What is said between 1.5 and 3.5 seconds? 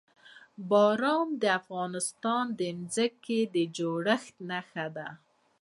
افغانستان د ځمکې